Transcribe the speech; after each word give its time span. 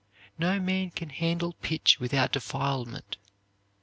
No 0.39 0.59
man 0.59 0.89
can 0.89 1.11
handle 1.11 1.53
pitch 1.61 1.99
without 1.99 2.31
defilement. 2.31 3.17